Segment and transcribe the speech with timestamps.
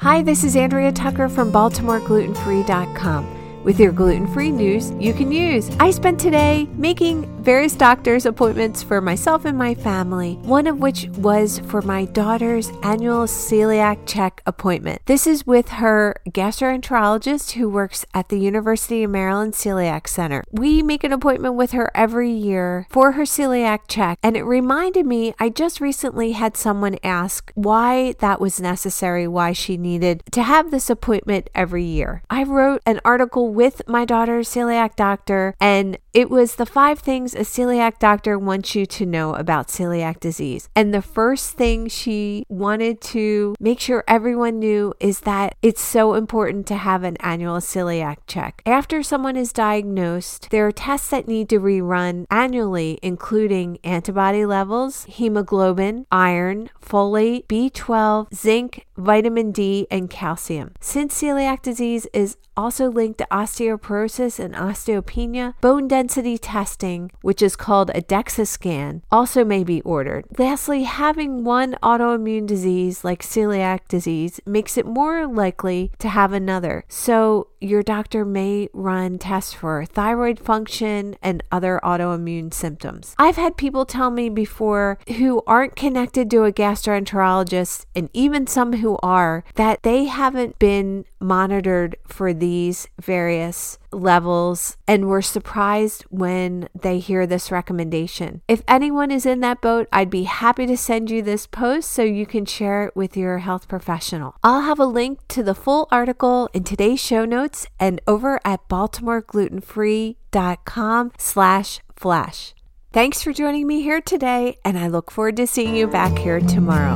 [0.00, 3.39] Hi, this is Andrea Tucker from BaltimoreGlutenFree.com.
[3.62, 5.70] With your gluten free news you can use.
[5.78, 11.08] I spent today making various doctor's appointments for myself and my family, one of which
[11.16, 15.02] was for my daughter's annual celiac check appointment.
[15.06, 20.42] This is with her gastroenterologist who works at the University of Maryland Celiac Center.
[20.50, 25.06] We make an appointment with her every year for her celiac check, and it reminded
[25.06, 30.42] me I just recently had someone ask why that was necessary, why she needed to
[30.42, 32.22] have this appointment every year.
[32.30, 37.34] I wrote an article with my daughter's celiac doctor, and it was the five things
[37.34, 40.68] a celiac doctor wants you to know about celiac disease.
[40.74, 46.14] And the first thing she wanted to make sure everyone knew is that it's so
[46.14, 48.62] important to have an annual celiac check.
[48.66, 55.04] After someone is diagnosed, there are tests that need to rerun annually, including antibody levels,
[55.04, 60.74] hemoglobin, iron, folate, B12, zinc, vitamin D, and calcium.
[60.80, 67.56] Since celiac disease is also linked to osteoporosis and osteopenia, bone density testing, which is
[67.56, 70.24] called a DEXA scan, also may be ordered.
[70.38, 76.84] Lastly, having one autoimmune disease like celiac disease makes it more likely to have another.
[76.88, 83.14] So, your doctor may run tests for thyroid function and other autoimmune symptoms.
[83.18, 88.74] I've had people tell me before who aren't connected to a gastroenterologist, and even some
[88.74, 96.68] who are, that they haven't been monitored for these various levels and were surprised when
[96.80, 98.40] they hear this recommendation.
[98.48, 102.02] If anyone is in that boat, I'd be happy to send you this post so
[102.02, 104.36] you can share it with your health professional.
[104.42, 108.68] I'll have a link to the full article in today's show notes and over at
[108.68, 112.54] baltimoreglutenfree.com slash flash.
[112.92, 116.40] Thanks for joining me here today, and I look forward to seeing you back here
[116.40, 116.94] tomorrow.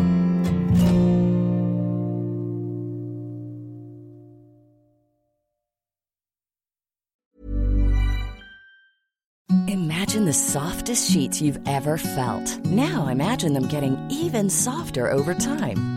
[9.68, 12.58] Imagine the softest sheets you've ever felt.
[12.66, 15.93] Now imagine them getting even softer over time.